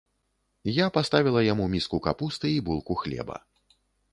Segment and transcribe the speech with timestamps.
[0.77, 3.37] Я паставіла яму міску капусты і булку хлеба.